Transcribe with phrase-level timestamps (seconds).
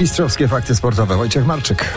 [0.00, 1.16] Mistrzowskie fakty sportowe.
[1.16, 1.94] Wojciech Marczyk.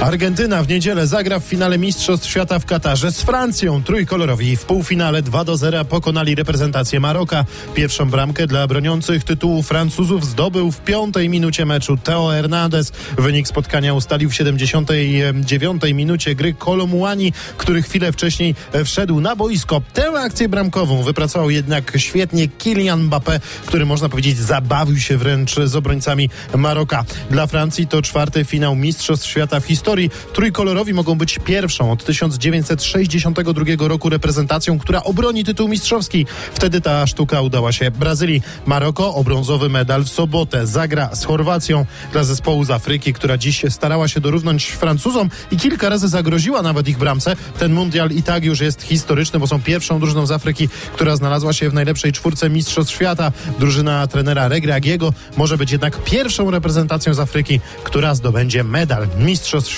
[0.00, 3.82] Argentyna w niedzielę zagra w finale Mistrzostw Świata w Katarze z Francją.
[3.82, 7.44] Trójkolorowi w półfinale 2 do 0 pokonali reprezentację Maroka.
[7.74, 12.92] Pierwszą bramkę dla broniących tytułu Francuzów zdobył w piątej minucie meczu Teo Hernandez.
[13.18, 18.54] Wynik spotkania ustalił w 79 minucie gry Kolomuani, który chwilę wcześniej
[18.84, 19.82] wszedł na boisko.
[19.94, 25.76] Tę akcję bramkową wypracował jednak świetnie Kylian Mbappé, który można powiedzieć zabawił się wręcz z
[25.76, 27.04] obrońcami Maroka.
[27.30, 32.04] Dla Francji to czwarty finał Mistrzostw Świata w historii historii trójkolorowi mogą być pierwszą od
[32.04, 36.26] 1962 roku reprezentacją, która obroni tytuł mistrzowski.
[36.54, 38.42] Wtedy ta sztuka udała się Brazylii.
[38.66, 43.62] Maroko o brązowy medal w sobotę zagra z Chorwacją dla zespołu z Afryki, która dziś
[43.68, 47.36] starała się dorównać Francuzom i kilka razy zagroziła nawet ich bramce.
[47.58, 51.52] Ten mundial i tak już jest historyczny, bo są pierwszą drużyną z Afryki, która znalazła
[51.52, 53.32] się w najlepszej czwórce Mistrzostw Świata.
[53.58, 59.77] Drużyna trenera Regreagiego może być jednak pierwszą reprezentacją z Afryki, która zdobędzie medal Mistrzostw świata.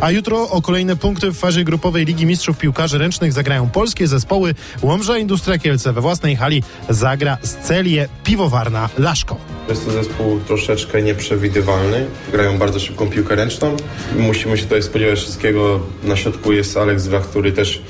[0.00, 4.54] A jutro o kolejne punkty w fazie grupowej Ligi Mistrzów Piłkarzy Ręcznych zagrają polskie zespoły.
[4.82, 9.36] Łomża Industria Kielce we własnej hali zagra z Celię Piwowarna Laszko.
[9.68, 12.06] Jest to zespół troszeczkę nieprzewidywalny.
[12.32, 13.76] Grają bardzo szybką piłkę ręczną.
[14.18, 15.80] Musimy się tutaj spodziewać wszystkiego.
[16.04, 17.82] Na środku jest Alex Wach, który też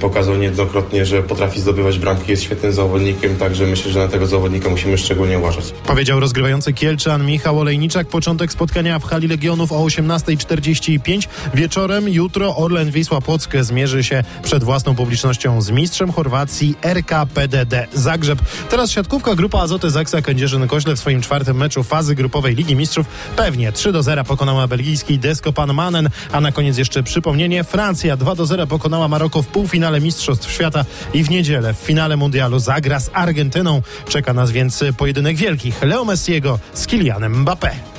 [0.00, 4.68] pokazał niejednokrotnie, że potrafi zdobywać bramki, jest świetnym zawodnikiem, także myślę, że na tego zawodnika
[4.68, 5.64] musimy szczególnie uważać.
[5.86, 8.08] Powiedział rozgrywający Kielczan Michał Olejniczak.
[8.08, 12.08] Początek spotkania w hali Legionów o 18.45 wieczorem.
[12.08, 18.38] Jutro Orlen Wisła Płock zmierzy się przed własną publicznością z mistrzem Chorwacji RKPDD Zagrzeb.
[18.70, 23.72] Teraz siatkówka grupa Azoty Zaksa Kędzierzyn-Koźle w swoim czwartym meczu fazy grupowej Ligi Mistrzów pewnie
[23.72, 28.46] 3 do 0 pokonała belgijski Deskopan Manen, a na koniec jeszcze przypomnienie Francja 2 do
[28.46, 33.10] 0 pokonała Maroko w półfinale Mistrzostw Świata i w niedzielę w finale mundialu zagra z
[33.12, 33.82] Argentyną.
[34.08, 37.95] Czeka nas więc pojedynek wielkich Leo Messiego z Kylianem Mbappé.